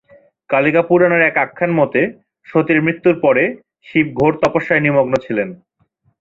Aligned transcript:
কালিকা 0.49 0.81
পুরাণের 0.81 1.21
এক 1.21 1.35
আখ্যান 1.37 1.71
মতে, 1.71 2.01
সতীর 2.47 2.79
মৃত্যুর 2.81 3.15
পর 3.19 3.35
শিব 3.87 4.07
ঘোর 4.19 4.33
তপস্যায় 4.41 4.83
নিমগ্ন 4.85 5.13
ছিলেন। 5.25 5.49